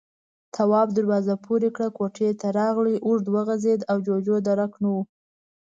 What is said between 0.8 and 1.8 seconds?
دروازه پورې